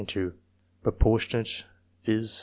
[0.83, 1.65] Propor tionate,
[2.03, 2.39] viz.